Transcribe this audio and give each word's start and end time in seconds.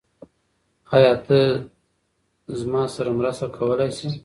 آیا 0.95 1.13
ته 1.25 1.39
له 2.57 2.65
ما 2.71 2.83
سره 2.95 3.09
مرسته 3.19 3.47
کولی 3.55 3.89
شې؟ 3.97 4.09